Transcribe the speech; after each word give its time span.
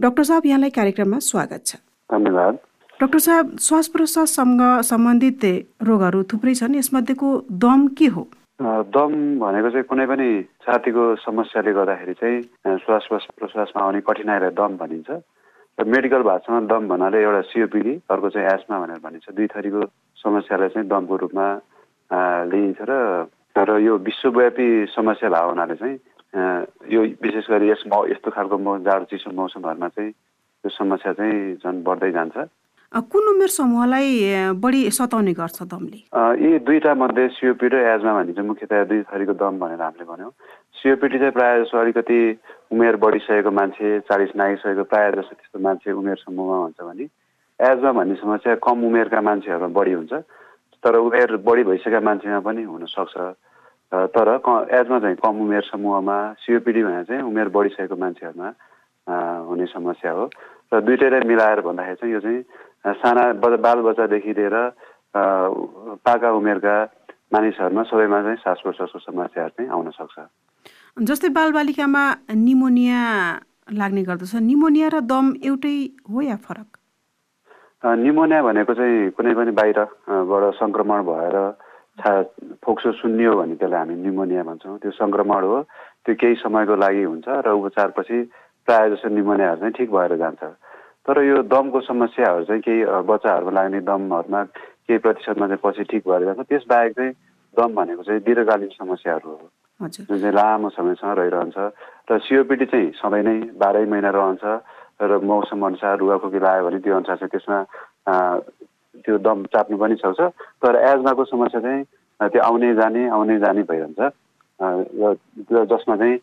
Doctor 0.00 0.22
साहब 0.22 0.46
यहाँलाई 0.46 0.70
कार्यक्रममा 0.74 1.18
स्वागत 1.22 1.60
छ। 1.66 1.76
धन्यवाद। 2.10 2.54
डाक्टर 3.00 3.18
साहब 3.18 3.56
श्वास 3.62 3.88
प्रश्वाससँग 3.94 4.62
सम्बन्धित 4.82 5.44
रोगहरू 5.86 6.22
थुप्रै 6.26 6.54
छन् 6.54 6.74
यसमध्येको 6.74 7.28
दम 7.62 7.86
के 7.94 8.06
हो? 8.10 8.22
दम 8.90 9.12
भनेको 9.38 9.70
चाहिँ 9.70 9.86
कुनै 9.86 10.06
पनि 10.10 10.26
छातीको 10.66 11.04
समस्याले 11.22 11.72
गर्दाखेरि 11.78 12.14
चाहिँ 12.18 12.76
श्वास 12.82 13.06
प्रश्वासमा 13.38 13.82
आउने 13.84 14.00
कठिनाइलाई 14.02 14.50
दम 14.58 14.76
भनिन्छ। 14.82 15.10
र 15.78 15.84
मेडिकल 15.86 16.22
भाषामा 16.26 16.60
दम 16.66 16.82
भन्नाले 16.90 17.22
एउटा 17.22 17.40
सिओपिडी 17.54 17.94
अर्को 18.10 18.28
चाहिँ 18.34 18.46
एस्मा 18.50 18.76
भनेर 18.82 18.98
भनिन्छ। 18.98 19.30
दुई 19.30 19.46
थरीको 19.46 19.80
समस्यालाई 20.18 20.68
चाहिँ 20.74 20.88
दमको 20.90 21.14
रूपमा 21.22 21.46
लिइन्छ 22.50 22.82
र 22.82 22.92
र 23.54 23.78
यो 23.78 23.94
विश्वव्यापी 24.02 24.68
समस्या 24.90 25.28
भएको 25.30 25.48
हुनाले 25.54 25.74
चाहिँ 25.78 25.96
यो 26.34 27.00
विशेष 27.22 27.46
गरी 27.50 27.70
यस 27.70 27.82
मौ 27.92 28.04
यस्तो 28.10 28.30
खालको 28.30 28.58
मौ 28.58 28.78
जाडो 28.82 29.04
चिसो 29.10 29.30
मौसमहरूमा 29.30 29.88
चाहिँ 29.88 30.10
यो 30.10 30.68
समस्या 30.70 31.12
चाहिँ 31.12 31.54
झन् 31.62 31.82
बढ्दै 31.84 32.10
जान्छ। 32.12 32.36
कुन 32.94 33.24
उमेर 33.28 33.48
समूहलाई 33.50 34.54
बढी 34.62 34.80
सताउने 34.94 35.32
गर्छ 35.34 35.62
दमले? 35.66 35.98
यी 36.42 36.58
दुईवटा 36.62 36.94
मध्ये 36.94 37.28
सिओपिडी 37.34 37.76
र 37.76 37.82
एजमा 37.90 38.12
भनिन्छ 38.14 38.38
मुख्यतया 38.38 38.84
दुई 38.86 39.02
थरीको 39.10 39.34
दम 39.34 39.58
भनेर 39.58 39.82
हामीले 39.82 40.04
भन्यौँ। 40.06 40.30
सिओपिडी 40.78 41.18
चाहिँ 41.18 41.34
प्रायः 41.34 41.62
जसो 41.64 41.78
अलिकति 41.78 42.18
उमेर 42.70 42.96
बढिसकेको 43.02 43.50
मान्छे 43.50 43.98
चालिस 44.06 44.30
नागिसकेको 44.38 44.84
प्रायः 44.86 45.10
जसो 45.10 45.34
त्यस्तो 45.34 45.58
मान्छे 45.58 45.90
उमेर 45.90 46.16
समूहमा 46.22 46.58
हुन्छ 46.62 46.80
भने 46.86 47.04
एजमा 47.60 47.92
भन्ने 47.98 48.14
समस्या 48.22 48.54
कम 48.62 48.84
उमेरका 48.86 49.20
मान्छेहरूमा 49.26 49.74
बढी 49.74 49.92
हुन्छ 49.92 50.12
तर 50.82 50.94
उमेर 50.94 51.36
बढी 51.42 51.62
भइसकेका 51.64 52.00
मान्छेमा 52.00 52.40
पनि 52.46 52.62
हुनसक्छ। 52.62 53.14
तर 54.14 54.28
एजमा 54.74 54.98
चाहिँ 55.00 55.16
कम 55.22 55.40
उमेर 55.44 55.62
समूहमा 55.70 56.16
सिओपिडी 56.42 56.82
भने 56.84 57.02
चाहिँ 57.04 57.22
उमेर 57.22 57.48
बढिसकेको 57.54 57.96
मान्छेहरूमा 57.96 58.48
हुने 59.48 59.66
समस्या 59.70 60.12
हो। 60.12 60.24
र 60.72 60.80
दुइटैलाई 60.80 61.28
मिलाएर 61.28 61.60
भन्दाखेरि 61.62 61.96
चाहिँ 62.00 62.14
यो 62.14 62.20
चाहिँ 62.20 62.40
साना 63.00 63.22
बाल 63.42 63.78
बच्चादेखि 63.86 64.32
लिएर 64.34 64.56
पाका 65.14 66.30
उमेरका 66.32 66.76
मानिसहरूमा 67.32 67.82
सबैमा 67.82 68.18
चाहिँ 68.22 68.36
श्वास 68.42 68.58
प्रश्वासको 68.64 68.98
समस्याहरू 68.98 69.52
चाहिँ 69.56 69.70
आउन 69.70 69.90
सक्छ। 69.90 70.16
जस्तै 71.08 71.28
बालबालिकामा 71.34 72.04
निमोनिया 72.34 73.00
लाग्ने 73.78 74.02
गर्दछ। 74.08 74.34
निमोनिया 74.42 74.88
र 74.94 75.00
दम 75.02 75.26
एउटै 75.42 75.76
हो 76.10 76.20
या 76.22 76.36
फरक? 76.36 76.68
निमोनिया 77.84 78.42
भनेको 78.42 78.74
चाहिँ 78.74 79.10
कुनै 79.16 79.34
पनि 79.34 79.52
बाहिरबाट 79.58 80.44
सङ्क्रमण 80.60 81.02
भएर 81.04 81.36
छा 81.98 82.10
फोक्सो 82.64 82.92
सुन्नियो 83.00 83.32
भने 83.38 83.54
त्यसलाई 83.54 83.78
हामी 83.78 83.94
निमोनिया 84.02 84.42
भन्छौँ। 84.42 84.78
त्यो 84.82 84.90
सङ्क्रमण 84.98 85.42
हो। 85.44 85.62
त्यो 86.04 86.14
केही 86.20 86.34
समयको 86.42 86.74
लागि 86.76 87.02
हुन्छ 87.02 87.26
र 87.46 87.48
उपचारपछि 87.54 88.18
प्रायः 88.68 88.88
जस्तो 88.94 89.08
निमोनियाहरू 89.14 89.60
चाहिँ 89.60 89.74
ठिक 89.78 89.90
भएर 89.94 90.16
जान्छ। 90.22 90.42
तर 91.06 91.16
यो 91.22 91.42
दमको 91.46 91.80
समस्याहरू 91.80 92.44
चाहिँ 92.44 92.62
केही 92.66 92.80
बच्चाहरूमा 93.08 93.52
लाग्ने 93.56 93.80
दमहरूमा 93.86 94.42
केही 94.88 94.98
प्रतिशतमा 95.04 95.46
चाहिँ 95.46 95.62
पछि 95.64 95.84
ठिक 95.90 96.02
भएर 96.08 96.24
जान्छ। 96.24 96.48
त्यसबाहेक 96.48 96.92
चाहिँ 96.98 97.12
दम 97.54 97.70
भनेको 97.74 98.02
चाहिँ 98.02 98.20
दीर्घकालीन 98.26 98.70
समस्याहरू 98.80 99.30
हो। 99.30 99.46
जुन 99.80 100.18
चाहिँ 100.18 100.34
लामो 100.34 100.68
समयसम्म 100.74 101.12
रहिरहन्छ 101.18 101.58
र 102.10 102.18
सिओपिडी 102.26 102.66
चाहिँ 102.72 102.90
सधैँ 102.98 103.22
नै 103.22 103.36
बाह्रै 103.58 103.84
महिना 103.86 104.10
रहन्छ 104.10 104.44
र 105.02 105.18
मौसम 105.22 105.66
अनुसार 105.66 105.98
रुगाखोकी 105.98 106.38
लाग्यो 106.38 106.64
भने 106.66 106.78
त्यो 106.78 106.94
अनुसार 106.94 107.16
चाहिँ 107.22 107.32
त्यसमा 107.34 107.58
त्यो 109.04 109.18
दम 109.18 109.44
चाप्नु 109.52 109.76
पनि 109.78 109.96
सक्छ 110.02 110.20
तर 110.64 110.76
एजमाको 110.90 111.24
समस्या 111.24 111.60
चाहिँ 111.60 111.82
त्यो 112.20 112.42
आउने 112.42 112.74
जाने 112.74 113.08
आउने 113.08 113.38
जाने 113.38 113.62
भइरहन्छ। 113.68 114.00
र 114.60 115.64
जसमा 115.70 115.96
चाहिँ 115.96 116.16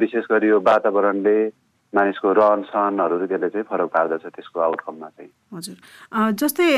विशेष 0.00 0.24
गरी 0.30 0.48
यो 0.48 0.60
वातावरणले 0.66 1.36
मानिसको 1.92 2.32
रहन 2.32 2.62
सहनहरू 2.72 3.26
त्यसले 3.26 3.48
चाहिँ 3.48 3.66
फरक 3.70 3.88
पार्दछ 3.94 4.24
त्यसको 4.26 4.60
आउटकममा 4.60 5.08
चाहिँ। 5.08 5.30
हजुर। 5.54 5.76
जस्तै 6.40 6.68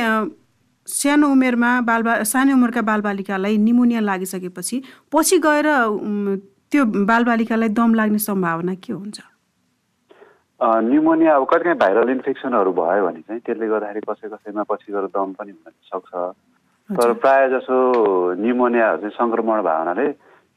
सानो 0.89 1.27
उमेरमा 1.33 1.71
बालबा 1.89 2.13
सानो 2.25 2.55
उमेरका 2.55 2.83
बालबालिकालाई 2.91 3.57
निमोनिया 3.65 4.01
लागिसकेपछि 4.01 4.77
पछि 5.13 5.39
गएर 5.47 5.67
त्यो 6.73 6.85
बालबालिकालाई 6.85 7.69
दम 7.79 7.95
लाग्ने 7.95 8.19
सम्भावना 8.19 8.75
के 8.85 8.93
हुन्छ? 8.93 9.19
निमोनिया 10.61 11.35
अब 11.37 11.45
कहिले 11.47 11.65
काहीँ 11.65 11.79
भाइरल 11.79 12.11
इन्फेक्सनहरू 12.11 12.73
भयो 12.75 13.07
भने 13.07 13.21
चाहिँ 13.23 13.41
त्यसले 13.47 13.67
गर्दाखेरि 13.69 14.01
कसै 14.11 14.29
कसैमा 14.29 14.63
पछि 14.67 14.93
गएर 14.93 15.07
दम 15.15 15.33
पनि 15.39 15.53
हुन 15.55 15.73
सक्छ। 15.87 16.13
तर 16.91 17.13
प्रायः 17.23 17.47
जसो 17.55 17.77
निमोनियाहरू 18.43 18.99
चाहिँ 18.99 19.15
सङ्क्रमण 19.19 19.63
भयो 19.63 19.79
हुनाले 19.79 20.07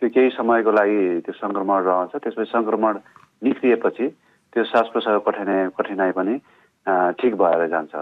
त्यो 0.02 0.10
केही 0.10 0.30
समयको 0.38 0.72
लागि 0.72 1.02
त्यो 1.26 1.34
सङ्क्रमण 1.38 1.78
रहन्छ। 1.86 2.14
त्यसपछि 2.18 2.50
सङ्क्रमण 2.50 2.94
निस्किएपछि 3.46 4.08
त्यो 4.54 4.64
श्वास 4.72 4.88
प्रश्वास 4.94 5.22
कठिनाइ 5.28 5.70
कठिनाइ 5.78 6.12
पनि 6.18 6.36
ठिक 7.22 7.36
भएर 7.38 7.68
जान्छ। 7.70 7.94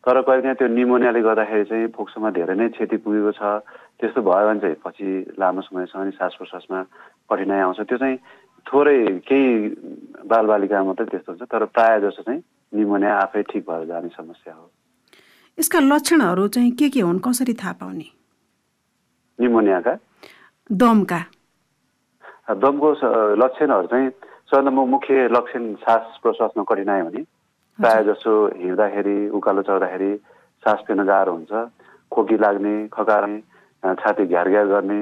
तर 0.00 0.20
कहिले 0.24 0.42
काहीँ 0.42 0.56
त्यो 0.56 0.68
निमोनियाले 0.68 1.20
गर्दाखेरि 1.20 1.64
चाहिँ 1.70 1.86
फोक्सोमा 1.92 2.30
धेरै 2.32 2.54
नै 2.56 2.68
क्षति 2.72 2.96
पुगेको 3.04 3.32
छ। 3.36 3.42
त्यस्तो 4.00 4.20
भयो 4.24 4.46
भने 4.48 4.60
चाहिँ 4.60 4.76
पछि 4.80 5.36
लामो 5.36 5.60
समयसम्म 5.60 6.04
नि 6.08 6.12
श्वास 6.16 6.34
प्रश्वासमा 6.40 6.78
कठिनाइ 7.28 7.60
आउँछ। 7.60 7.80
त्यो 7.84 7.98
चाहिँ 8.00 8.16
थोरै 8.64 8.98
केही 9.28 9.48
बालबालिका 10.24 10.82
मात्रै 10.84 11.06
त्यस्तो 11.12 11.32
हुन्छ 11.32 11.44
तर 11.52 11.64
प्रायः 11.68 11.98
जस्तो 12.08 12.22
चाहिँ 12.22 12.40
निमोनिया 12.72 13.12
आफै 13.28 13.42
ठिक 13.52 13.62
भएर 13.68 13.84
जाने 13.92 14.08
समस्या 14.16 14.54
हो। 14.56 14.64
यसका 15.58 15.78
लक्षणहरू 15.80 16.48
चाहिँ 16.48 16.72
के 16.80 16.88
के 16.88 17.00
हुन् 17.00 17.20
कसरी 17.20 17.54
थाहा 17.60 17.72
पाउने? 17.80 18.08
निमोनियाका? 19.38 19.94
दमका। 20.70 21.20
दमको 22.56 22.88
लक्षणहरू 23.36 23.86
चाहिँ 23.92 24.08
सबैभन्दा 24.48 24.70
मुख्य 24.70 25.28
लक्षण 25.28 25.62
श्वास 25.84 26.18
प्रश्वासमा 26.22 26.64
कठिनाइ 26.64 27.00
हुने। 27.00 27.22
प्रायः 27.78 28.02
जसो 28.08 28.32
हिँड्दाखेरि 28.56 29.18
उकालो 29.38 29.62
चढ्दाखेरि 29.68 30.10
सास 30.62 30.78
फेर्न 30.86 31.04
गाह्रो 31.06 31.32
हुन्छ। 31.32 31.52
खोकी 32.12 32.36
लाग्ने 32.36 32.74
खकार्ने 32.92 33.94
छाती 34.00 34.26
घ्यार 34.26 34.48
घ्यार 34.48 34.66
गर्ने 34.66 35.00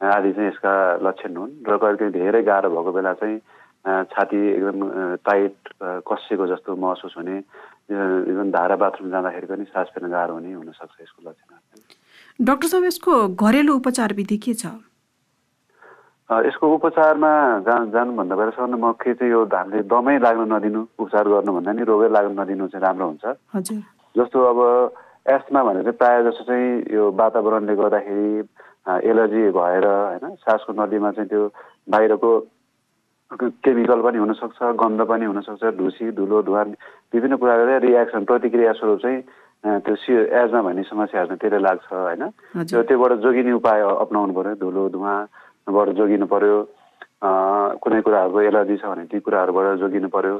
आदि 0.00 0.32
चाहिँ 0.32 0.48
यसका 0.48 0.72
लक्षण 1.02 1.36
हुन्। 1.36 1.52
र 1.64 1.76
कहिले 1.76 1.96
कहिले 1.98 2.18
धेरै 2.18 2.42
गाह्रो 2.42 2.68
भएको 2.70 2.92
बेला 2.92 3.12
चाहिँ 3.22 3.38
छाती 4.12 4.36
एकदम 4.36 4.78
टाइट 5.24 5.54
कसिएको 6.04 6.46
जस्तो 6.46 6.76
महसुस 6.76 7.14
हुने 7.16 7.36
इभन 7.88 8.50
धारा 8.52 8.76
बाथरुम 8.76 9.10
जाँदाखेरि 9.10 9.46
पनि 9.46 9.64
सास 9.72 9.86
फेर्न 9.94 10.10
गाह्रो 10.10 10.34
हुने 10.34 10.52
हुनसक्छ 10.52 11.00
यसको 11.00 11.20
लक्षण। 11.28 12.44
डाक्टर 12.44 12.68
साहब 12.68 12.84
यसको 12.84 13.12
घरेलु 13.34 13.74
उपचार 13.76 14.12
विधि 14.14 14.36
के 14.38 14.54
छ? 14.54 14.66
यसको 16.28 16.66
उपचारमा 16.74 17.32
जा 17.64 17.74
जानुभन्दा 17.88 18.36
पहिला 18.36 18.52
सबभन्दा 18.52 18.76
मुख्य 18.76 19.14
चाहिँ 19.16 19.32
यो 19.32 19.40
हामीले 19.48 19.82
दमै 19.88 20.16
लाग्न 20.20 20.44
नदिनु 20.52 20.80
उपचार 21.00 21.24
गर्नुभन्दा 21.24 21.72
नि 21.72 21.82
रोगै 21.88 22.08
लाग्न 22.12 22.32
नदिनु 22.40 22.68
चाहिँ 22.68 22.84
राम्रो 22.84 23.06
हुन्छ। 23.08 23.24
जस्तो 24.14 24.38
अब 24.52 24.60
एस्मा 25.24 25.60
भनेर 25.64 25.82
चाहिँ 25.88 25.96
प्रायः 25.96 26.22
जस्तो 26.28 26.44
चाहिँ 26.44 26.68
यो 26.92 27.02
वातावरणले 27.16 27.74
गर्दाखेरि 27.80 28.28
एलर्जी 29.08 29.42
भएर 29.56 29.86
होइन 29.88 30.36
सासको 30.44 30.72
नदीमा 30.76 31.10
चाहिँ 31.16 31.28
त्यो 31.32 31.42
बाहिरको 31.96 32.30
केमिकल 33.64 34.00
पनि 34.04 34.18
हुनसक्छ 34.18 34.60
गन्ध 34.84 35.00
पनि 35.08 35.24
हुनसक्छ 35.32 35.64
ढुसी 35.80 36.12
धुलो 36.12 36.42
धुवा 36.44 36.62
विभिन्न 37.12 37.36
कुराले 37.40 37.78
रियाक्सन 37.88 38.24
प्रतिक्रिया 38.28 38.72
स्वरूप 38.76 39.00
चाहिँ 39.00 39.20
त्यो 39.84 39.94
सि 39.96 40.12
एजमा 40.12 40.60
भन्ने 40.62 40.82
समस्याहरू 40.92 41.36
त्यसले 41.40 41.58
लाग्छ 41.58 41.88
होइन। 41.88 42.22
त्यो 42.68 42.82
त्योबाट 42.84 43.12
जोगिने 43.24 43.52
उपाय 43.52 43.80
अप्नाउनु 44.04 44.32
पऱ्यो 44.36 44.54
धुलो 44.60 44.88
धुवाबाट 45.68 45.88
जोगिनु 45.96 46.26
पऱ्यो 46.32 46.58
कुनै 47.84 48.00
कुराहरूको 48.00 48.40
एलर्जी 48.50 48.76
छ 48.80 48.84
भने 48.88 49.04
ती 49.12 49.20
कुराहरूबाट 49.20 49.78
जोगिनु 49.84 50.08
पऱ्यो 50.08 50.36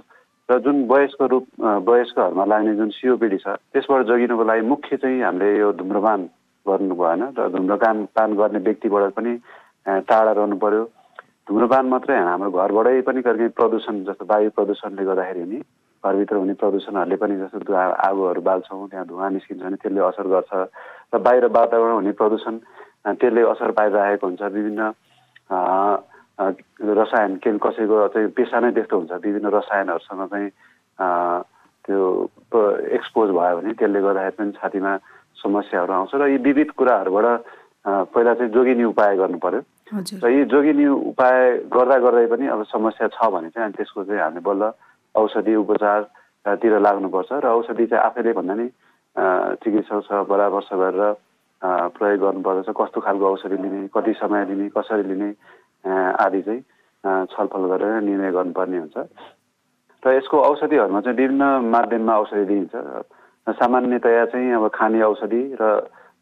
र 0.49 0.59
जुन 0.65 0.77
वयस्क 0.91 1.23
रूप 1.31 1.45
वयस्कहरूमा 1.89 2.45
लाग्ने 2.51 2.75
जुन 2.77 2.91
सिओपिडी 2.97 3.39
छ 3.45 3.57
त्यसबाट 3.77 4.07
जोगिनुको 4.11 4.45
लागि 4.51 4.63
मुख्य 4.73 4.97
चाहिँ 4.97 5.21
हामीले 5.23 5.49
यो 5.59 5.73
धुम्रपान 5.81 6.21
गर्नु 6.67 6.95
भएन 7.01 7.23
र 7.39 7.49
धुम्रपान 7.57 8.05
पान 8.17 8.37
गर्ने 8.41 8.59
व्यक्तिबाट 8.69 9.13
पनि 9.19 9.33
टाढा 10.09 10.33
रहनु 10.33 10.57
पर्यो। 10.65 10.85
धुम्रपान 11.49 11.85
मात्रै 11.89 12.17
हाम्रो 12.17 12.51
घरबाटै 12.51 13.01
पनि 13.09 13.21
कहिले 13.27 13.49
प्रदूषण 13.59 14.05
जस्तो 14.09 14.25
वायु 14.31 14.51
प्रदूषणले 14.57 15.05
गर्दाखेरि 15.05 15.45
नि 15.53 15.59
घरभित्र 16.05 16.37
हुने 16.37 16.55
प्रदूषणहरूले 16.63 17.17
पनि 17.21 17.37
जस्तो 17.43 17.75
आगोहरू 18.09 18.41
बाल्छौँ 18.49 18.89
त्यहाँ 18.89 19.07
धुवा 19.09 19.29
निस्किन्छ 19.37 19.63
भने 19.63 19.77
त्यसले 19.83 20.01
असर 20.09 20.27
गर्छ। 20.33 20.53
र 21.13 21.19
बाहिर 21.19 21.45
वातावरण 21.59 21.95
हुने 22.01 22.13
प्रदूषण 22.21 22.55
त्यसले 23.21 23.43
असर 23.53 23.71
पाइरहेको 23.77 24.27
हुन्छ। 24.27 24.43
विभिन्न 24.57 24.91
रसायन 25.51 27.37
के 27.43 27.51
कसैको 27.59 27.97
चाहिँ 28.15 28.29
पेसा 28.37 28.61
नै 28.61 28.71
त्यस्तो 28.73 28.97
हुन्छ। 28.99 29.13
विभिन्न 29.25 29.49
रसायनहरूसँग 29.49 30.23
चाहिँ 30.29 30.51
त्यो 31.85 32.01
एक्सपोज 32.95 33.29
भयो 33.33 33.57
भने 33.59 33.73
त्यसले 33.75 34.01
गर्दाखेरि 34.01 34.37
पनि 34.39 34.53
छातीमा 34.61 34.93
समस्याहरू 35.43 35.93
आउँछ 35.93 36.15
र 36.15 36.27
यी 36.29 36.37
विविध 36.45 36.71
कुराहरूबाट 36.79 37.27
पहिला 38.13 38.33
चाहिँ 38.35 38.53
जोगिने 38.53 38.85
उपाय 38.93 39.17
गर्नु 39.17 39.39
पर्यो। 39.39 39.61
र 40.23 40.29
यी 40.29 40.45
जोगिने 40.53 40.87
उपाय 41.17 41.37
गर्दा 41.73 41.97
गर्दै 42.05 42.27
पनि 42.29 42.47
अब 42.53 42.63
समस्या 42.69 43.09
छ 43.09 43.19
भने 43.33 43.49
चाहिँ 43.57 43.73
त्यसको 43.73 44.05
चाहिँ 44.05 44.21
हामीले 44.21 44.45
बल्ल 44.45 44.63
औषधि 45.15 45.55
उपचारतिर 45.65 46.73
लाग्नुपर्छ 46.79 47.31
र 47.33 47.47
औषधि 47.49 47.87
चाहिँ 47.87 48.05
आफैले 48.05 48.33
भन्दा 48.37 48.55
नि 48.55 48.67
चिकित्सकसँग 49.65 50.27
परामर्श 50.29 50.69
गरेर 50.77 51.03
प्रयोग 51.63 52.21
गर्नुपर्दछ। 52.21 52.69
कस्तो 52.71 53.01
खालको 53.01 53.27
औषधि 53.27 53.57
लिने 53.63 53.89
कति 53.95 54.13
समय 54.21 54.45
लिने 54.51 54.69
कसरी 54.77 55.03
लिने 55.11 55.29
आदि 55.87 56.41
चाहिँ 56.43 56.63
छलफल 57.31 57.63
गरेर 57.71 58.01
निर्णय 58.03 58.31
गर्नुपर्ने 58.33 58.79
हुन्छ। 58.79 58.97
र 60.03 60.07
यसको 60.17 60.37
औषधिहरूमा 60.39 61.01
चाहिँ 61.01 61.17
विभिन्न 61.19 61.45
माध्यममा 61.75 62.15
औषधि 62.19 62.45
दिइन्छ। 62.47 62.75
सामान्यतया 63.59 64.25
चाहिँ 64.31 64.53
अब 64.55 64.69
खाने 64.75 65.03
औषधि 65.03 65.43
र 65.61 65.63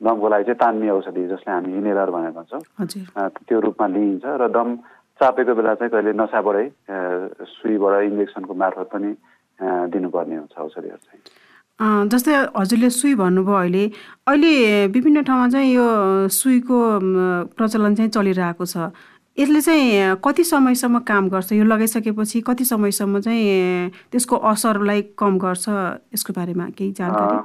दमको 0.00 0.28
लागि 0.28 0.44
चाहिँ 0.44 0.60
तान्ने 0.60 0.88
औषधि 0.90 1.22
जसले 1.28 1.52
हामी 1.52 1.72
इनेलर 1.72 2.10
भनेर 2.10 2.32
भन्छौँ। 2.36 2.62
त्यो 3.44 3.60
रूपमा 3.60 3.86
लिइन्छ 3.86 4.24
र 4.24 4.48
दम 4.48 4.68
चापेको 5.20 5.52
बेला 5.56 5.74
चाहिँ 5.80 5.90
कहिले 5.90 6.12
नसाबाटै 6.12 6.66
सुईबाट 7.44 8.02
इन्जेक्सनको 8.04 8.54
मार्फत 8.54 8.88
पनि 8.92 9.10
दिनुपर्ने 9.92 10.36
हुन्छ 10.36 10.54
औषधिहरू 10.56 10.96
चाहिँ। 10.96 11.20
जस्तै 11.76 12.34
हजुरले 12.56 12.88
सुई 12.90 13.14
भन्नुभयो 13.20 13.56
अहिले 13.56 13.84
अहिले 14.24 14.86
विभिन्न 14.96 15.22
ठाउँमा 15.28 15.48
चाहिँ 15.52 15.72
यो 15.74 15.86
सुईको 16.32 16.78
प्रचलन 17.52 17.94
चाहिँ 17.94 18.10
चलिरहेको 18.16 18.64
छ। 18.64 18.96
यसले 19.36 19.60
चाहिँ 19.60 20.16
कति 20.24 20.44
समयसम्म 20.44 20.98
काम 21.04 21.28
गर्छ 21.28 21.52
यो 21.52 21.64
लगाइसकेपछि 21.68 22.40
कति 22.48 22.64
समयसम्म 22.64 23.20
चाहिँ 23.20 24.08
त्यसको 24.08 24.36
असरलाई 24.50 25.02
कम 25.20 25.36
गर्छ 25.36 25.68
यसको 26.16 26.32
बारेमा 26.32 26.66
केही 26.72 26.92
जानकारी? 26.96 27.36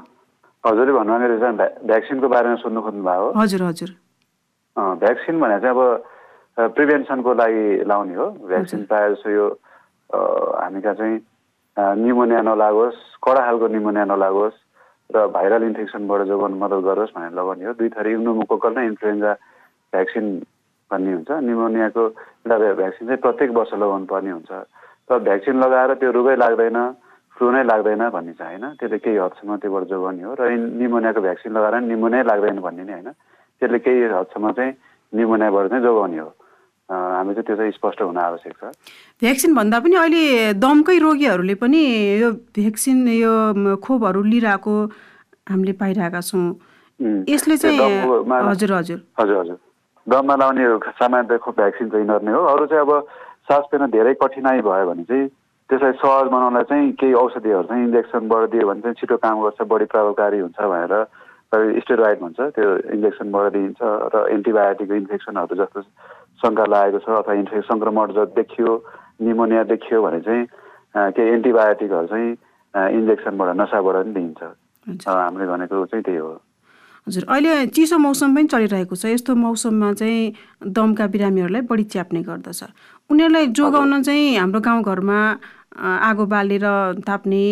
हजुरले 0.64 0.92
भन्नुभयो 0.96 1.38
चाहिँ 1.44 1.56
भ्याक्सिनको 1.92 2.28
बारेमा 2.32 2.56
सोध्नु 2.64 2.82
खोज्नु 2.88 3.04
भएको 3.04 3.28
हजुर। 3.36 3.62
हजुर 3.68 3.90
भ्याक्सिन 5.04 5.36
भने 5.44 5.60
चाहिँ 5.60 5.76
अब 5.76 6.72
प्रिभेन्सनको 6.72 7.34
लागि 7.36 7.66
लाउने 7.84 8.16
हो। 8.16 8.28
भ्याक्सिन 8.48 8.82
प्रायः 8.88 9.10
जस्तो 9.12 9.30
यो 9.30 9.48
हामी 10.56 10.82
कहाँ 10.82 10.96
चाहिँ 10.96 11.20
निमोनिया 11.78 12.42
नलागोस् 12.42 13.00
कडा 13.24 13.42
खालको 13.46 13.68
निमोनिया 13.68 14.06
नलागोस् 14.06 14.58
र 15.10 15.28
भाइरल 15.28 15.64
इन्फेक्सनबाट 15.64 16.22
जोगाउनु 16.28 16.56
मद्दत 16.56 16.82
गरोस् 16.84 17.16
भनेर 17.16 17.32
लगाउने 17.36 17.66
हो। 17.66 17.74
दुई 17.80 17.90
थरी 17.96 18.12
इम्नोमोकोकल 18.16 18.74
र 18.76 18.80
इन्फ्लुएन्जा 18.92 19.32
भ्याक्सिन 19.94 20.26
भन्ने 20.92 21.12
हुन्छ। 21.14 21.30
निमोनियाको 21.48 22.04
भ्याक्सिन 22.48 23.08
चाहिँ 23.08 23.22
प्रत्येक 23.24 23.50
वर्ष 23.52 23.72
लगाउनु 23.76 24.06
पर्ने 24.08 24.32
हुन्छ। 24.32 24.52
तर 25.08 25.20
भ्याक्सिन 25.20 25.56
लगाएर 25.64 25.92
त्यो 26.00 26.12
रोगै 26.12 26.36
लाग्दैन 26.36 26.78
फ्लू 27.36 27.48
नै 27.52 27.64
लाग्दैन 27.64 28.04
भन्ने 28.12 28.34
चाहिँ 28.40 28.60
होइन। 28.60 28.76
त्यसले 28.80 28.98
केही 29.04 29.18
हदसम्म 29.18 29.56
त्योबाट 29.60 29.84
जोगाउने 29.92 30.24
हो। 30.24 30.32
र 30.40 30.42
निमोनियाको 30.52 31.22
भ्याक्सिन 31.22 31.52
लगाएर 31.56 31.76
निमोनिया 31.92 32.24
लाग्दैन 32.32 32.60
भन्ने 32.60 32.84
नै 32.84 32.94
होइन। 33.00 33.10
त्यसले 33.62 33.80
केही 33.80 34.00
हदसम्म 34.12 34.52
चाहिँ 34.52 34.72
निमोनियाबाट 35.14 35.66
चाहिँ 35.72 35.84
जोगाउने 35.84 36.20
हो। 36.20 36.30
हामी 36.92 37.34
चाहिँ 37.34 37.46
त्यो 37.48 37.56
चाहिँ 37.56 37.72
स्पष्ट 37.72 38.02
हुन 38.02 38.18
आवश्यक 38.18 38.54
छ। 38.60 38.64
भ्याक्सिन 39.24 39.56
भन्दा 39.56 39.80
पनि 39.80 39.96
अहिले 39.96 40.54
दमकै 40.60 40.98
रोगीहरूले 41.00 41.56
पनि 41.56 41.82
यो 42.22 42.32
भ्याक्सिन 42.60 43.08
यो 43.08 43.34
खोपहरू 43.80 44.22
लिइरहेको 44.28 44.76
हामीले 45.50 45.74
पाइरहेका 45.80 46.22
छौँ। 46.22 46.48
यसले 47.30 47.58
चाहिँ 47.58 47.80
हजुर 48.52 48.72
हजुर। 48.74 49.00
हजुर 49.20 49.38
हजुर। 49.40 49.58
दममा 50.08 50.36
लाउने 50.36 50.66
सामान्य 51.00 51.38
खोप 51.38 51.56
भ्याक्सिन 51.58 51.90
चाहिँ 51.90 52.06
यिनीहरू 52.06 52.38
हो। 52.38 52.46
अरू 52.54 52.66
चाहिँ 52.66 52.84
अब 52.86 52.92
सास 53.48 53.64
फेर्न 53.72 53.86
धेरै 53.96 54.14
कठिनाइ 54.22 54.62
भयो 54.62 54.86
भने 54.92 55.04
चाहिँ 55.08 55.28
त्यसलाई 55.70 55.94
सहज 56.04 56.28
बनाउनलाई 56.28 56.64
चाहिँ 56.70 56.92
केही 57.00 57.14
औषधिहरू 57.16 57.64
चाहिँ 57.72 57.84
इन्जेक्सनबाट 57.88 58.50
दियो 58.52 58.68
भने 58.68 58.82
चाहिँ 58.82 58.96
छिटो 59.00 59.18
काम 59.24 59.42
गर्छ 59.42 59.62
बढी 59.72 59.86
प्रभावकारी 59.88 60.40
हुन्छ 60.40 60.60
भनेर 60.60 60.94
स्टेरोइड 61.84 62.20
भन्छ 62.22 62.40
त्यो 62.56 62.70
इन्जेक्सनबाट 62.96 63.52
दिइन्छ 63.54 63.80
र 64.14 64.16
एन्टिबायोटिक 64.36 64.92
इन्फेक्सनहरू 64.92 65.56
जस्तो 65.62 65.80
शङ्का 66.42 66.66
लागेको 66.74 67.00
छ 67.06 67.10
अथवा 67.22 67.34
इन्फेक्सन 67.42 67.68
सङ्क्रमण 67.72 68.14
जब 68.18 68.34
देखियो 68.38 68.72
निमोनिया 69.22 69.64
देखियो 69.72 70.02
भने 70.02 70.20
चाहिँ 70.28 70.46
केही 71.16 71.30
एन्टिबायोटिकहरू 71.34 72.08
चाहिँ 72.14 72.30
इन्जेक्सनबाट 73.00 73.50
नसाबाट 73.62 73.96
पनि 73.96 74.14
दिइन्छ। 74.14 74.42
हामीले 75.08 75.46
भनेको 75.48 75.86
चाहिँ 75.86 76.04
त्यही 76.04 76.18
हो। 76.18 76.32
हजुर 77.08 77.24
अहिले 77.30 77.54
चिसो 77.76 77.98
मौसम 77.98 78.36
पनि 78.36 78.48
चलिरहेको 78.54 78.96
छ। 78.96 79.06
यस्तो 79.14 79.36
मौसममा 79.36 79.92
चाहिँ 80.02 80.34
दमका 80.66 81.06
बिरामीहरूलाई 81.14 81.62
बढी 81.70 81.84
च्याप्ने 81.94 82.22
गर्दछ। 82.30 82.62
उनीहरूलाई 83.12 83.46
जोगाउन 83.58 84.02
चाहिँ 84.02 84.38
हाम्रो 84.38 84.60
गाउँघरमा 84.62 85.20
आगो 86.10 86.26
बालेर 86.26 86.66
ताप्ने 87.08 87.46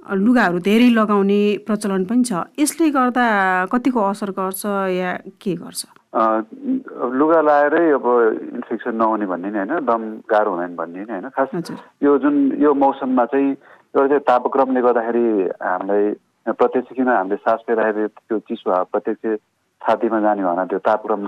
लुगाहरू 0.00 0.58
धेरै 0.64 0.88
लगाउने 0.96 1.40
प्रचलन 1.66 2.04
पनि 2.08 2.22
छ। 2.24 2.32
यसले 2.58 2.90
गर्दा 2.90 3.24
कतिको 3.72 4.00
असर 4.00 4.30
गर्छ 4.32 4.62
या 4.96 5.10
के 5.40 5.54
गर्छ? 5.54 5.84
लुगा 6.12 7.40
लाएरै 7.40 7.90
अब 7.94 8.06
इन्फेक्सन 8.58 8.94
नहुने 8.96 9.26
भन्ने 9.26 9.50
नै 9.50 9.58
होइन 9.58 9.86
दम 9.86 10.02
गाह्रो 10.26 10.50
हुँदैन 10.50 10.74
भन्ने 10.76 11.04
नै 11.06 11.12
होइन। 11.12 11.28
खास 11.30 11.70
यो 12.02 12.18
जुन 12.18 12.36
यो 12.58 12.74
मौसममा 12.74 13.24
चाहिँ 13.30 13.50
एउटा 13.50 14.08
चाहिँ 14.08 14.26
तापक्रमले 14.26 14.80
गर्दाखेरि 14.82 15.26
हामीलाई 15.62 16.04
प्रत्यक्ष 16.50 16.92
किन 16.96 17.08
हामीले 17.08 17.36
सास 17.46 17.60
फेराएर 17.66 18.06
त्यो 18.06 18.38
चिसो 18.48 18.70
हावा 18.70 18.90
प्रत्यक्ष 18.90 19.38
छातीमा 19.82 20.20
जाने 20.20 20.42
भएन 20.42 20.66
त्यो 20.66 20.78
तापक्रम 20.90 21.22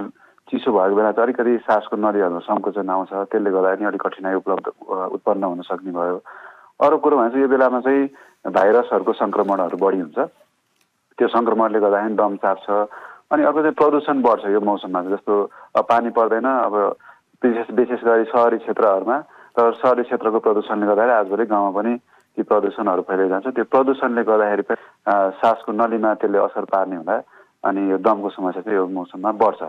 चिसो 0.50 0.70
भएको 0.73 0.96
बेला 0.96 1.12
चाहिँ 1.12 1.26
अलिकति 1.26 1.56
सासको 1.62 1.96
नलीहरूमा 1.96 2.43
सङ्कोचन 2.43 2.90
आउँछ 2.90 3.12
त्यसले 3.31 3.50
गर्दा 3.55 3.75
नि 3.79 3.84
अलिक 3.87 4.02
कठिनाइ 4.02 4.34
उपलब्ध 4.43 4.67
उत्पन्न 5.14 5.43
हुन 5.44 5.62
सक्ने 5.62 5.93
भयो। 5.94 6.19
अरू 6.82 6.96
कुरो 6.99 7.17
भने 7.17 7.31
चाहिँ 7.31 7.43
यो 7.43 7.49
बेलामा 7.55 7.81
चाहिँ 7.87 8.02
भाइरसहरूको 8.50 9.12
सङ्क्रमणहरू 9.23 9.76
बढी 9.79 10.00
हुन्छ। 10.02 10.19
त्यो 11.19 11.29
सङ्क्रमणले 11.29 11.79
गर्दाखेरि 11.81 12.19
दम 12.19 12.37
चाप्छ 12.43 12.67
अनि 13.32 13.43
अर्को 13.49 13.61
चाहिँ 13.62 13.75
प्रदूषण 13.81 14.23
बढ्छ 14.23 14.44
यो 14.52 14.61
मौसममा 14.61 15.00
जस्तो 15.11 15.34
पानी 15.88 16.11
पर्दैन 16.12 16.46
अब 16.46 16.75
विशेष 17.43 17.70
विशेष 17.75 18.00
गरी 18.05 18.25
सहरी 18.29 18.58
क्षेत्रहरूमा 18.64 19.17
र 19.58 19.73
सहरी 19.81 20.02
क्षेत्रको 20.05 20.38
प्रदूषणले 20.46 20.87
गर्दाखेरि 20.87 21.12
आजभोलि 21.12 21.44
गाउँमा 21.49 21.70
पनि 21.76 21.93
ती 22.37 22.43
प्रदूषणहरू 22.49 23.02
फैलिएर 23.08 23.29
जान्छ। 23.29 23.46
त्यो 23.56 23.64
प्रदूषणले 23.73 24.23
गर्दाखेरि 24.29 24.62
पनि 24.69 24.81
सासको 25.40 25.73
नलीमा 25.73 26.12
त्यसले 26.20 26.38
असर 26.38 26.64
पार्ने 26.73 26.96
हुँदा 26.96 27.17
अनि 27.69 27.81
यो 27.90 27.96
दमको 28.05 28.29
समस्या 28.37 28.62
चाहिँ 28.62 28.79
यो 28.79 28.87
मौसममा 28.88 29.32
बढ्छ। 29.43 29.62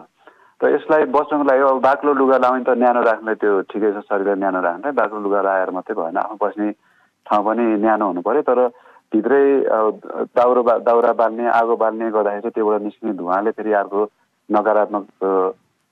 र 0.62 0.70
यसलाई 0.76 1.04
बच्नको 1.12 1.44
लागि 1.44 1.64
अब 1.72 1.80
बाक्लो 1.84 2.12
लुगा 2.20 2.38
लाउने 2.44 2.64
त 2.64 2.76
न्यानो 2.80 3.02
राख्ने 3.04 3.34
त्यो 3.36 3.52
ठिकै 3.68 3.92
छ 3.96 4.00
शरीरलाई 4.08 4.40
न्यानो 4.44 4.60
राख्ने 4.64 4.92
बाक्लो 4.96 5.20
लुगा 5.20 5.42
लगाएर 5.44 5.70
मात्रै 5.76 5.96
भएन 6.00 6.18
आफू 6.24 6.36
बस्ने 6.40 6.68
ठाउँ 7.28 7.44
पनि 7.48 7.64
न्यानो 7.84 8.06
हुनु 8.08 8.22
तर 8.48 8.60
भित्रै 9.14 9.46
दाउरो 10.36 10.64
बा 10.64 10.78
दाउरा 10.90 11.12
बाल्ने 11.22 11.46
आगो 11.60 11.76
बाल्ने 11.78 12.10
गर्दाखेरि 12.12 12.42
चाहिँ 12.42 12.54
त्योबाट 12.54 12.82
निस्किने 12.82 13.14
धुवाले 13.22 13.52
फेरि 13.58 13.74
अर्को 13.82 14.02
नकारात्मक 14.50 15.06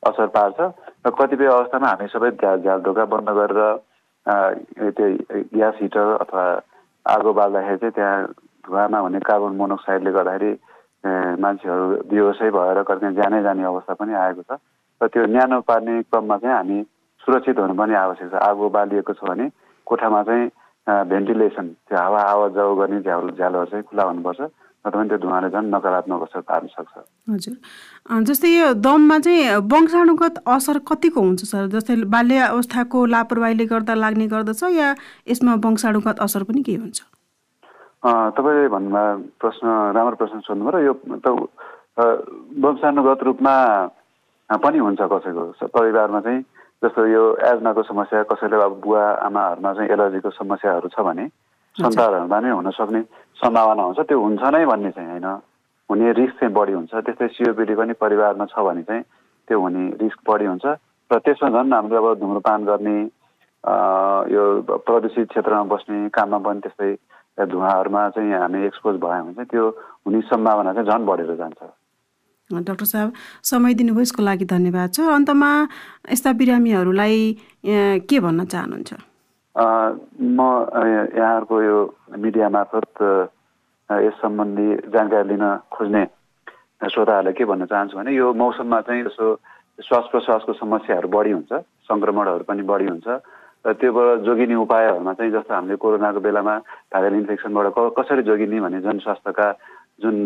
असर 0.03 0.27
पार्छ 0.35 0.59
र 1.05 1.09
कतिपय 1.19 1.47
अवस्थामा 1.55 1.87
हामी 1.87 2.07
सबै 2.13 2.29
ढोका 2.85 3.05
बन्द 3.13 3.29
गरेर 3.39 3.59
त्यो 4.97 5.07
ग्यास 5.53 5.75
हिटर 5.81 6.07
अथवा 6.21 6.45
आगो 7.05 7.33
बाल्दाखेरि 7.33 7.77
चाहिँ 7.77 7.93
त्यहाँ 7.93 8.25
धुवामा 8.65 8.99
हुने 9.05 9.19
कार्बन 9.29 9.55
मोनोक्साइडले 9.61 10.11
गर्दाखेरि 10.17 10.51
मान्छेहरू 11.43 11.85
बेहोसै 12.09 12.49
भएर 12.57 12.81
कति 12.89 13.13
ज्यानै 13.17 13.41
जाने 13.43 13.63
अवस्था 13.73 13.93
पनि 14.01 14.13
आएको 14.23 14.41
छ 14.49 14.57
र 15.01 15.07
त्यो 15.13 15.25
न्यानो 15.33 15.61
पार्ने 15.69 16.01
क्रममा 16.09 16.37
चाहिँ 16.41 16.55
हामी 16.55 16.77
सुरक्षित 17.23 17.59
हुनु 17.59 17.73
पनि 17.77 17.93
आवश्यक 17.95 18.29
छ। 18.31 18.35
आगो 18.49 18.69
बालिएको 18.69 19.13
छ 19.13 19.25
भने 19.29 19.49
कोठामा 19.87 20.21
चाहिँ 20.29 20.45
भेन्टिलेसन 20.87 21.67
त्यो 21.89 21.97
हावा 21.97 22.21
आवाज 22.31 22.51
जाउ 22.53 22.75
गर्ने 22.75 22.99
झ्याल 23.01 23.29
झ्यालहरू 23.29 23.65
चाहिँ 23.65 23.83
खुला 23.89 24.03
हुनुपर्छ 24.03 24.41
नत्र 24.85 25.03
त्यो 25.07 25.17
धुवाले 25.21 25.49
झन् 25.49 25.69
नकारात्मक 25.71 26.21
असर 26.23 26.39
पार्न 26.41 26.67
सक्छ। 26.73 26.97
हजुर। 27.29 27.55
जस्तै 28.25 28.49
यो 28.49 28.73
दममा 28.81 29.17
चाहिँ 29.19 29.61
वंशाणुगत 29.71 30.39
असर 30.49 30.77
कतिको 30.89 31.21
हुन्छ 31.21 31.41
सर? 31.45 31.65
जस्तै 31.69 31.95
बाल्य 32.09 32.37
अवस्थाको 32.49 33.05
लापरवाहीले 33.13 33.65
गर्दा 33.69 33.93
लाग्ने 33.95 34.25
गर्दछ 34.33 34.63
या 34.73 34.93
यसमा 35.29 35.53
वंशाणुगत 35.65 36.19
असर 36.25 36.43
पनि 36.49 36.61
के 36.65 36.75
हुन्छ? 36.81 36.99
तपाईँले 38.01 38.67
भन्नुभयो 38.73 39.17
प्रश्न 39.37 39.67
राम्रो 39.95 40.15
प्रश्न 40.17 40.39
सोध्नुभयो 40.49 40.71
र 40.73 40.83
यो 40.89 40.93
त 41.21 41.27
वंशानुगत 42.65 43.23
रूपमा 43.23 43.55
पनि 44.49 44.77
हुन्छ 44.81 45.01
कसैको? 45.13 45.43
परिवारमा 45.77 46.19
चाहिँ 46.25 46.41
जस्तो 46.81 47.05
यो 47.07 47.23
एजमाको 47.45 47.81
समस्या 47.83 48.23
कसैले 48.25 48.57
अब 48.57 48.73
बुवा 48.81 49.03
आमाहरूमा 49.29 49.73
चाहिँ 49.73 49.89
एलर्जीको 49.93 50.29
समस्याहरू 50.33 50.89
छ 50.89 50.99
भने 51.05 51.25
सन्तानहरूमा 51.77 52.39
नै 52.41 52.49
हुन 52.51 52.69
सक्ने 52.73 53.01
सम्भावना 53.37 53.83
हुन्छ। 53.83 53.99
त्यो 54.09 54.17
हुन्छ 54.17 54.41
नै 54.49 54.65
भन्ने 54.65 54.91
चाहिँ 54.91 55.09
होइन। 55.09 55.27
हुने 55.89 56.11
रिस्क 56.17 56.35
चाहिँ 56.39 56.53
बढी 56.53 56.73
हुन्छ। 56.73 56.93
त्यस्तै 57.05 57.27
सिओपिडी 57.37 57.75
पनि 57.75 57.93
परिवारमा 58.01 58.45
छ 58.49 58.59
भने 58.65 58.83
चाहिँ 58.89 59.03
त्यो 59.47 59.59
हुने 59.61 59.83
रिस्क 60.01 60.19
बढी 60.25 60.45
हुन्छ। 60.45 60.65
र 61.11 61.19
त्यसमा 61.21 61.49
झन् 61.53 61.73
हामीले 61.73 61.97
अब 62.01 62.07
धुम्रपान 62.19 62.59
गर्ने 62.65 62.97
यो 64.33 64.43
प्रदूषित 64.81 65.27
क्षेत्रमा 65.29 65.63
बस्ने 65.69 66.09
काममा 66.09 66.37
पनि 66.45 66.59
त्यस्तै 66.65 66.91
धुवाहरूमा 67.45 68.01
चाहिँ 68.15 68.33
हामी 68.33 68.65
एक्सपोज 68.65 68.95
भयो 69.05 69.23
भने 69.23 69.33
चाहिँ 69.37 69.49
त्यो 69.53 69.65
हुने 70.05 70.21
सम्भावना 70.33 70.73
चाहिँ 70.73 70.87
झन् 70.89 71.05
बढेर 71.05 71.35
जान्छ। 71.37 71.61
डाक्टर 72.51 72.85
साहब 72.85 73.13
समय 73.43 73.73
दिनुभयो 73.79 74.01
यसको 74.01 74.21
लागि 74.23 74.45
धन्यवाद 74.45 74.89
छ। 74.91 74.99
अन्तमा 74.99 75.51
यस्ता 76.11 76.31
बिरामीहरूलाई 76.35 77.17
के 78.09 78.17
भन्न 78.19 78.45
चाहनुहुन्छ? 78.45 78.91
म 79.55 80.39
यहाँहरूको 81.15 81.55
यो 81.61 81.77
मिडिया 82.19 82.47
मार्फत 82.49 82.93
यस 83.89 84.15
सम्बन्धी 84.21 84.67
जानकारी 84.91 85.27
लिन 85.29 85.45
खोज्ने 85.71 86.03
श्रोताहरूलाई 86.81 87.33
के 87.33 87.45
भन्न 87.45 87.65
चाहन्छु 87.67 87.97
भने 87.97 88.11
यो 88.15 88.33
मौसममा 88.33 88.79
चाहिँ 88.87 89.03
यसो 89.05 89.27
श्वास 89.87 90.05
प्रश्वासको 90.11 90.53
समस्याहरू 90.53 91.07
बढी 91.09 91.31
हुन्छ 91.31 91.51
सङ्क्रमणहरू 91.89 92.43
पनि 92.47 92.63
बढी 92.63 92.87
हुन्छ। 92.87 93.07
र 93.61 93.73
त्योबाट 93.77 94.25
जोगिने 94.25 94.55
उपायहरूमा 94.57 95.13
चाहिँ 95.13 95.31
जस्तो 95.31 95.53
हामीले 95.53 95.75
कोरोनाको 95.77 96.19
बेलामा 96.25 96.55
भाइरल 96.89 97.15
इन्फेक्सनबाट 97.21 97.67
कसरी 97.97 98.23
जोगिने 98.25 98.57
भन्ने 98.57 98.79
जनस्वास्थ्यका 98.81 99.47
जुन 100.01 100.17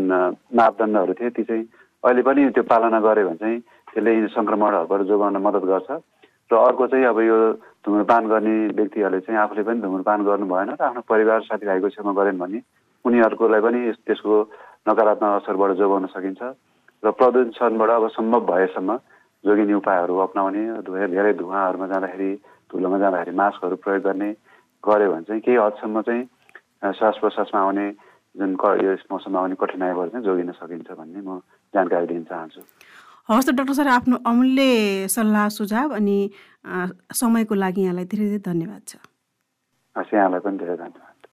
मापदण्डहरू 0.55 1.13
थिए 1.20 1.29
ती 1.36 1.44
चाहिँ 1.44 1.63
अहिले 2.05 2.21
पनि 2.21 2.50
त्यो 2.53 2.63
पालना 2.69 3.00
गऱ्यो 3.01 3.27
भने 3.27 3.38
चाहिँ 3.38 3.59
त्यसले 3.93 4.12
सङ्क्रमणहरूबाट 4.29 5.01
जोगाउन 5.09 5.38
मद्दत 5.41 5.65
गर्छ। 5.65 5.89
र 6.45 6.53
अर्को 6.55 6.88
चाहिँ 6.88 7.05
अब 7.05 7.19
यो 7.21 7.38
धुम्रपान 7.81 8.24
गर्ने 8.27 8.55
व्यक्तिहरूले 8.77 9.19
चाहिँ 9.25 9.39
आफूले 9.41 9.63
पनि 9.65 9.81
धुम्रपान 9.81 10.19
गर्नु 10.24 10.45
भएन 10.45 10.69
र 10.71 10.81
आफ्नो 10.85 11.01
परिवार 11.09 11.41
साथीभाइको 11.50 11.89
छेउमा 11.89 12.13
गरेन 12.13 12.38
भने 12.38 12.59
उनीहरूकोलाई 13.05 13.62
पनि 13.62 13.79
त्यसको 14.05 14.33
नकारात्मक 14.85 15.31
असरबाट 15.41 15.71
जोगाउन 15.81 16.05
सकिन्छ। 16.13 16.41
र 17.03 17.12
प्रदूषणबाट 17.12 17.89
अब 17.91 18.07
सम्भव 18.13 18.41
भएसम्म 18.45 18.89
जोगिने 19.43 19.74
उपायहरू 19.74 20.13
अप्नाउने 20.19 20.63
धेरै 20.85 21.33
धुवाहरूमा 21.33 21.88
जाँदाखेरि 21.88 22.29
धुलोमा 22.69 22.97
जाँदाखेरि 22.97 23.35
मास्कहरू 23.35 23.75
प्रयोग 23.81 24.03
गर्ने 24.03 24.29
गऱ्यो 24.83 25.12
भने 25.12 25.25
चाहिँ 25.25 25.41
केही 25.41 25.57
हदसम्म 25.57 26.01
चाहिँ 26.01 26.24
श्वास 26.93 27.15
प्रश्वासमा 27.21 27.59
आउने 27.62 27.88
जुन 28.35 28.51
यस 28.85 29.03
मौसममा 29.11 29.39
आउने 29.39 29.55
कठिनाइबाट 29.59 30.07
चाहिँ 30.11 30.25
जोगिन 30.25 30.51
सकिन्छ 30.59 30.91
भन्ने 30.91 31.21
म 31.23 31.39
जानकारी 31.73 32.05
दिन 32.07 32.23
चाहन्छु। 32.29 32.61
हवस् 33.29 33.47
त 33.47 33.51
डाक्टर 33.57 33.73
सर 33.73 33.87
आफ्नो 33.87 34.15
अमूल्य 34.27 35.07
सल्लाह 35.15 35.47
सुझाव 35.57 35.89
अनि 35.95 36.17
समयको 37.21 37.55
लागि 37.55 37.81
यहाँलाई 37.81 38.05
धेरै 38.05 38.25
धेरै 38.29 38.41
धन्यवाद 38.45 38.81
छ। 38.87 38.93
हस् 39.95 40.13
यहाँलाई 40.13 40.39
पनि 40.45 40.57
धेरै 40.61 40.75
धन्यवाद। 40.77 41.04